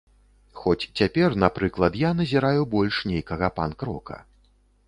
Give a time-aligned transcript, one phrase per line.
[0.61, 4.23] Хоць цяпер, напрыклад, я назіраю больш нейкага панк-рока.